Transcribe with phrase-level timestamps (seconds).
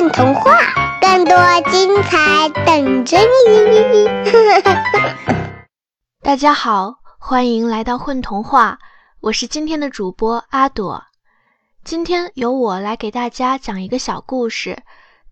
[0.00, 1.36] 混童话，更多
[1.70, 4.06] 精彩等着你！
[6.22, 8.78] 大家好，欢迎来到混童话，
[9.20, 11.04] 我是今天的主播阿朵。
[11.84, 14.82] 今天由我来给大家讲一个小故事，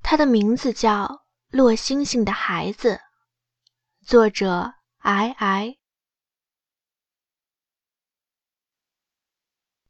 [0.03, 1.05] 它的名字叫
[1.51, 3.01] 《落星星的孩子》，
[4.07, 5.77] 作者皑皑。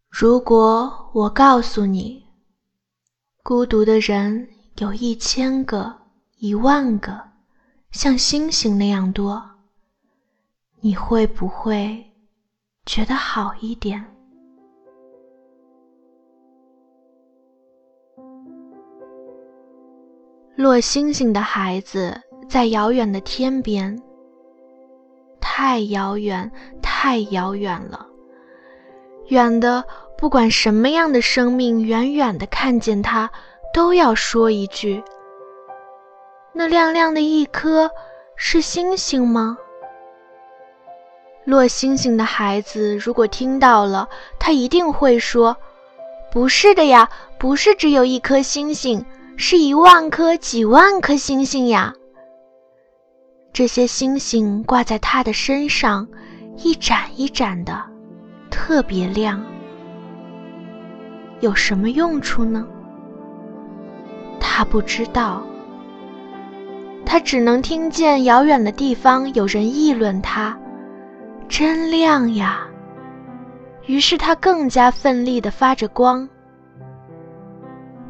[0.08, 2.28] 如果我告诉你，
[3.42, 4.48] 孤独的人
[4.78, 5.92] 有一千个、
[6.36, 7.20] 一万个，
[7.90, 9.42] 像星星那样多，
[10.80, 12.12] 你会不会
[12.86, 14.04] 觉得好一点？
[20.54, 24.00] 落星星的孩子在遥远的天边，
[25.40, 26.48] 太遥远，
[26.80, 28.06] 太遥远了，
[29.26, 29.84] 远的。
[30.16, 33.30] 不管什么样的生命，远远的看见他，
[33.72, 35.02] 都要说一句
[36.52, 37.90] ：“那亮亮的一颗
[38.36, 39.58] 是星星吗？”
[41.44, 45.56] 落星星的孩子如果听到了，他一定会说
[46.30, 49.04] ：“不是的呀，不是只有一颗星星，
[49.36, 51.94] 是一万颗、几万颗星星呀。
[53.52, 56.06] 这些星星挂在他的身上，
[56.56, 57.82] 一盏一盏的，
[58.50, 59.42] 特别亮。”
[61.40, 62.66] 有什么用处呢？
[64.58, 65.40] 他不知道，
[67.06, 70.58] 他只能听见遥远的地方有人议论他，
[71.48, 72.66] 真亮呀！
[73.86, 76.28] 于是他更加奋力地发着光。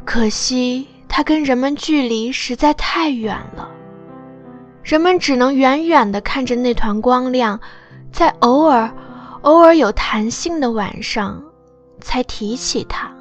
[0.07, 3.69] 可惜他跟人们距离实在太远了，
[4.83, 7.61] 人们只能远远地看着那团光亮，
[8.11, 8.91] 在偶尔、
[9.43, 11.45] 偶尔有弹性的晚上，
[12.01, 13.18] 才提起他。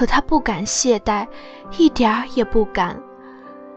[0.00, 1.26] 可他不敢懈怠，
[1.76, 2.98] 一点儿也不敢。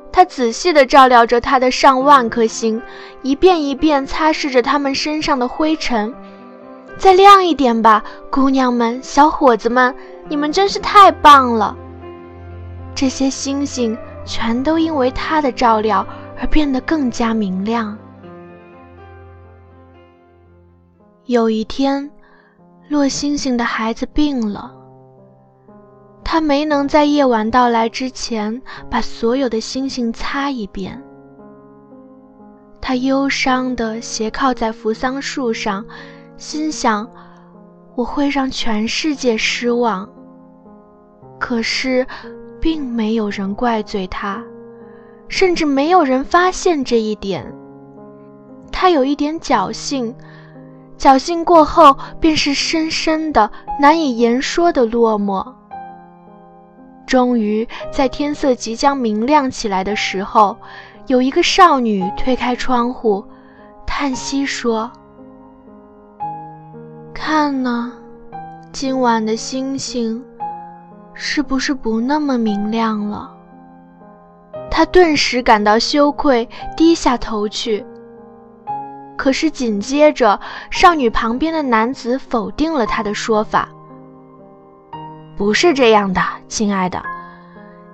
[0.09, 2.81] 他仔细地照料着他的上万颗星，
[3.23, 6.15] 一遍一遍擦拭着他们身上的灰尘。
[6.95, 9.93] 再亮一点吧，姑娘们、小伙子们，
[10.29, 11.75] 你们真是太棒了！
[12.95, 16.07] 这些星星全都因为他的照料
[16.39, 17.97] 而变得更加明亮。
[21.25, 22.09] 有一天，
[22.87, 24.73] 落星星的孩子病了。
[26.23, 31.01] 他没能在夜晚到来之前把所有的星星擦一遍。
[32.81, 35.85] 他忧伤地斜靠在扶桑树上，
[36.35, 37.09] 心想
[37.95, 40.09] ：“我会让全世界失望。”
[41.39, 42.05] 可是，
[42.59, 44.43] 并没有人怪罪他，
[45.27, 47.53] 甚至没有人发现这一点。
[48.71, 50.13] 他有一点侥幸，
[50.97, 55.53] 侥幸过后便是深深的、难以言说的落寞。
[57.05, 60.57] 终于在天色即将明亮起来的时候，
[61.07, 63.23] 有一个少女推开窗户，
[63.85, 64.91] 叹息说
[67.13, 67.91] ：“看呢，
[68.71, 70.23] 今晚的星星
[71.13, 73.31] 是不是不那么明亮了？”
[74.71, 77.85] 她顿时感到羞愧，低下头去。
[79.15, 80.39] 可是紧接着，
[80.71, 83.69] 少女旁边的男子否定了她的说法。
[85.35, 87.01] 不是这样的，亲爱的，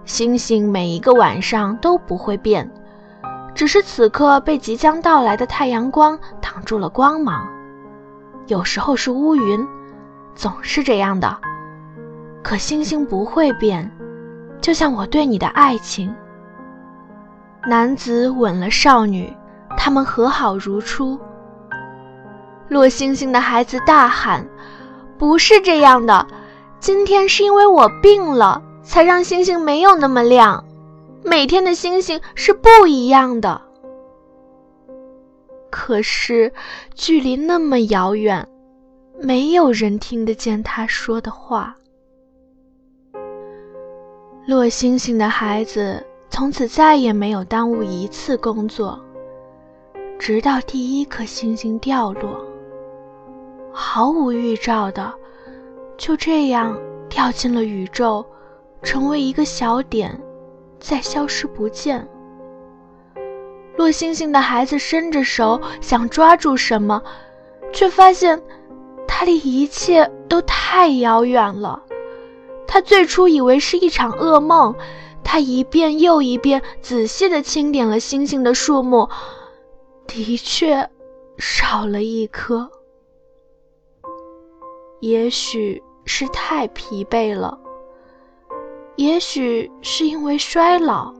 [0.03, 2.69] 星星每一个晚上都不会变，
[3.55, 7.47] 只是此刻被即将到来的太阳光挡住了光芒。
[8.47, 9.65] 有时候是乌云，
[10.35, 11.37] 总是这样的。
[12.43, 13.89] 可星星不会变，
[14.59, 16.13] 就像我对你的爱情。
[17.65, 19.33] 男子吻了少女，
[19.77, 21.19] 他们和好如初。
[22.67, 24.45] 落星星的孩子大喊
[25.17, 26.25] ：“不是这样的！”
[26.79, 30.63] 今天是因为我病了，才让星星没有那么亮。
[31.23, 33.61] 每天的星星是不一样的。
[35.69, 36.51] 可是，
[36.95, 38.47] 距离那么遥远，
[39.19, 41.75] 没有人听得见他说的话。
[44.47, 48.99] 落星星的孩子从此再也没有耽误一次工作，
[50.17, 52.43] 直到第一颗星星掉落，
[53.71, 55.13] 毫无预兆的。
[55.99, 56.79] 就这样
[57.09, 58.25] 掉进了宇宙，
[58.81, 60.19] 成为一个小点，
[60.79, 62.07] 再消失不见。
[63.75, 67.03] 落星星的孩子伸着手想抓住什么，
[67.73, 68.41] 却发现
[69.07, 71.83] 它离一切都太遥远了。
[72.65, 74.73] 他最初以为是一场噩梦，
[75.21, 79.09] 他一遍又一遍仔细地清点了星星的数目，
[80.07, 80.89] 的确
[81.37, 82.71] 少了一颗。
[85.01, 85.83] 也许。
[86.11, 87.55] 是太疲惫了，
[88.95, 91.13] 也许是因为衰老，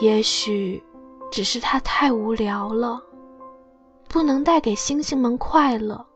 [0.00, 0.82] 也许
[1.30, 3.04] 只是他太无聊了，
[4.08, 6.06] 不能带给星星们快乐。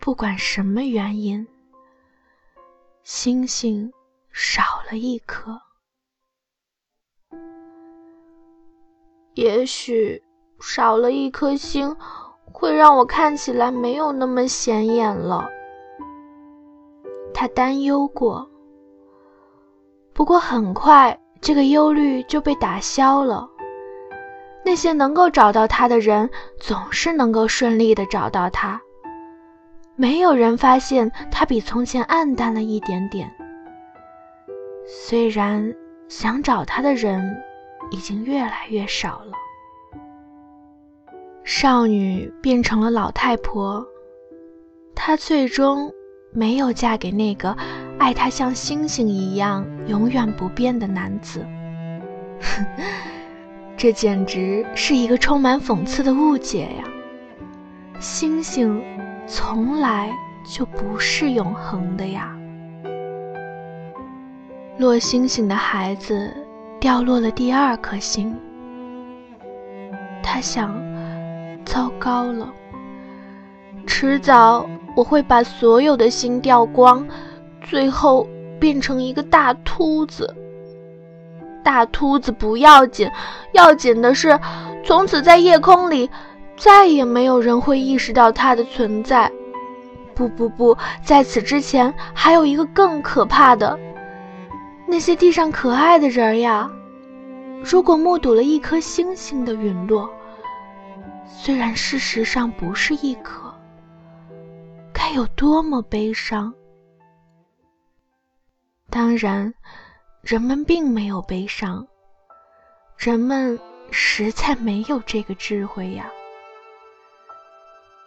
[0.00, 1.46] 不管什么原因，
[3.02, 3.92] 星星
[4.32, 5.60] 少了一颗。
[9.34, 10.24] 也许
[10.58, 11.94] 少了一颗星，
[12.52, 15.48] 会让我看起来没有那么显眼了。
[17.34, 18.48] 他担忧过，
[20.12, 23.48] 不过很快这个忧虑就被打消了。
[24.64, 28.80] 那些能够找到他的人，总是能够顺利的找到他。
[29.94, 33.30] 没有人发现他比从前暗淡了一点点。
[34.86, 35.74] 虽然
[36.08, 37.36] 想找他的人。
[37.90, 39.32] 已经越来越少了。
[41.46, 43.86] 少女变成了老太婆，
[44.96, 45.92] 她最终
[46.32, 47.56] 没有嫁给那个
[48.00, 51.46] 爱她像星星一样永远不变的男子。
[53.78, 56.84] 这简直是一个充满讽刺的误解呀！
[58.00, 58.82] 星星
[59.26, 60.10] 从来
[60.52, 62.36] 就不是永恒的呀。
[64.78, 66.42] 落星星的孩子。
[66.78, 68.36] 掉落了第二颗星，
[70.22, 70.78] 他想：
[71.66, 72.50] 糟糕了，
[73.86, 74.64] 迟早
[74.94, 77.06] 我会把所有的星掉光，
[77.60, 78.26] 最后
[78.58, 80.34] 变成一个大秃子。
[81.62, 83.10] 大秃子不要紧，
[83.52, 84.38] 要紧的是，
[84.84, 86.08] 从此在夜空里
[86.56, 89.30] 再也没有人会意识到它的存在。
[90.14, 93.78] 不不不，在此之前还有一个更可怕的。
[94.86, 96.70] 那些地上可爱的人呀，
[97.62, 100.08] 如果目睹了一颗星星的陨落，
[101.46, 103.54] 虽然事实上不是一颗，
[104.92, 106.52] 该有多么悲伤！
[108.90, 109.54] 当然，
[110.22, 111.86] 人们并没有悲伤，
[112.96, 113.56] 人们
[113.92, 116.10] 实在没有这个智慧呀。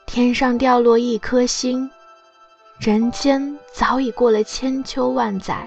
[0.05, 1.89] 天上掉落一颗星，
[2.77, 5.65] 人间早已过了千秋万载。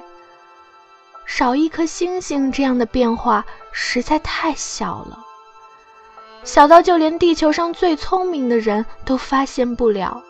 [1.25, 3.43] 少一颗星星，这样的变化
[3.73, 5.25] 实在太小了，
[6.45, 10.23] 小到就连地球上最聪明的人都发现不了，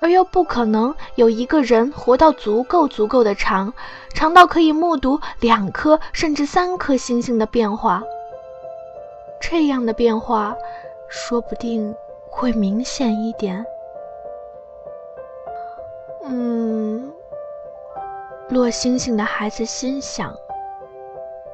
[0.00, 3.72] 而又不可能有一个人活到足够足够的长，
[4.14, 8.02] 长到可以目睹两颗甚至三颗星星的变化。
[9.40, 10.56] 这样的变化，
[11.08, 11.94] 说不定
[12.30, 13.64] 会明显一点。
[16.24, 17.12] 嗯。
[18.48, 20.34] 落星星的孩子心想：“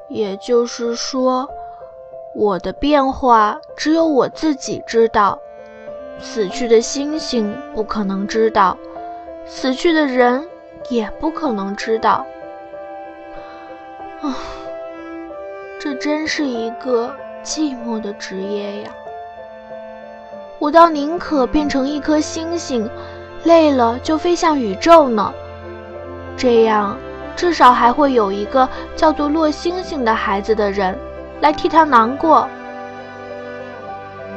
[0.09, 1.47] 也就是说，
[2.33, 5.39] 我的变化只有我自己知道，
[6.19, 8.77] 死去的星星不可能知道，
[9.45, 10.47] 死去的人
[10.89, 12.25] 也不可能知道。
[14.21, 14.35] 啊，
[15.79, 18.91] 这真是一个寂寞的职业呀！
[20.59, 22.89] 我倒宁可变成一颗星星，
[23.45, 25.33] 累了就飞向宇宙呢。”
[26.37, 26.97] 这样，
[27.35, 30.97] 至少还会有一个叫做落星星的孩子的人
[31.41, 32.47] 来替他难过。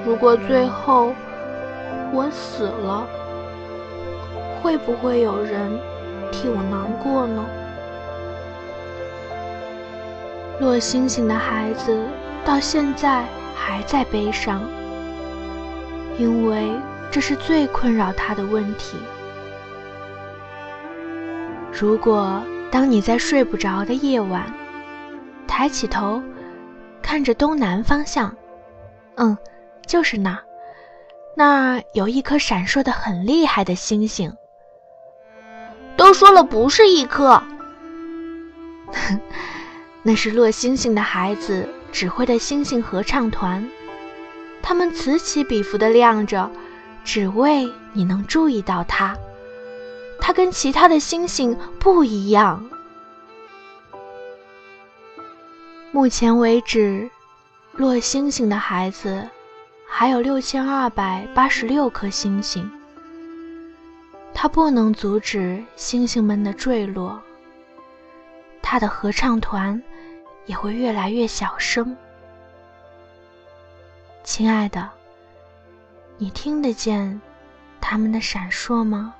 [0.05, 1.13] 如果最后
[2.13, 3.07] 我死了，
[4.61, 5.71] 会不会有人
[6.31, 7.45] 替我难过呢？
[10.61, 12.07] 落星星的孩子
[12.45, 13.25] 到现在
[13.57, 14.61] 还在悲伤，
[16.19, 16.71] 因为
[17.11, 18.97] 这是最困扰他的问题。
[21.73, 22.41] 如果
[22.71, 24.45] 当你在睡不着的夜晚，
[25.49, 26.23] 抬起头，
[27.03, 28.35] 看着东南方向，
[29.17, 29.37] 嗯，
[29.87, 30.45] 就是那儿，
[31.37, 34.35] 那儿有一颗闪烁的很厉害的星星。
[35.97, 37.43] 都说了不是一颗，
[40.03, 43.69] 那是落星星的孩子指挥的星星合唱团，
[44.63, 46.51] 他们此起彼伏的亮着，
[47.05, 49.15] 只为你能注意到它。
[50.19, 52.71] 它跟其他的星星不一样。
[55.95, 57.11] 目前为止，
[57.73, 59.29] 落星星的孩子
[59.87, 62.69] 还有六千二百八十六颗星星。
[64.33, 67.23] 他不能阻止星星们的坠落。
[68.63, 69.83] 他的合唱团
[70.47, 71.95] 也会越来越小声。
[74.25, 74.89] 亲爱的，
[76.17, 77.21] 你听得见
[77.83, 79.15] 他们的闪烁吗？